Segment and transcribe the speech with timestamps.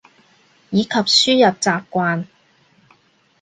[0.71, 2.25] 以及輸入習慣